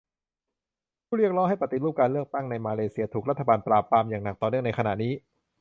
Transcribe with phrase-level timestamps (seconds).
[1.05, 5.13] ผู้เรียกร้องให้ปฏิรูปการเลือกตั้งในมาเลเซีย ถูกรัฐบาลปราบปรามอย่างหนักต่อเนื่องในขณะนี้